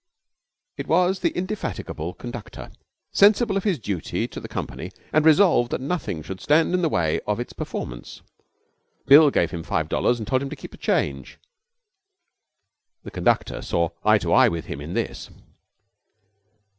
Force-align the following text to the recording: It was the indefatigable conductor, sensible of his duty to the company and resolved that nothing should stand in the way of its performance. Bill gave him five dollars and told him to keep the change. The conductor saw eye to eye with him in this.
It 0.77 0.87
was 0.87 1.19
the 1.19 1.29
indefatigable 1.37 2.15
conductor, 2.15 2.71
sensible 3.11 3.55
of 3.55 3.65
his 3.65 3.77
duty 3.77 4.27
to 4.29 4.39
the 4.39 4.47
company 4.47 4.89
and 5.13 5.23
resolved 5.23 5.69
that 5.69 5.79
nothing 5.79 6.23
should 6.23 6.41
stand 6.41 6.73
in 6.73 6.81
the 6.81 6.89
way 6.89 7.19
of 7.27 7.39
its 7.39 7.53
performance. 7.53 8.23
Bill 9.05 9.29
gave 9.29 9.51
him 9.51 9.61
five 9.61 9.89
dollars 9.89 10.17
and 10.17 10.27
told 10.27 10.41
him 10.41 10.49
to 10.49 10.55
keep 10.55 10.71
the 10.71 10.77
change. 10.77 11.37
The 13.03 13.11
conductor 13.11 13.61
saw 13.61 13.89
eye 14.03 14.17
to 14.17 14.33
eye 14.33 14.49
with 14.49 14.65
him 14.65 14.81
in 14.81 14.95
this. 14.95 15.29